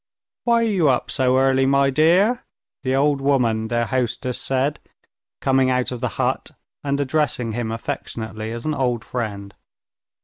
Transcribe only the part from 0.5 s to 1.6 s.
are you up so